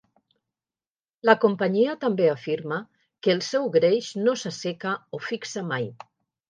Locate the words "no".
4.27-4.39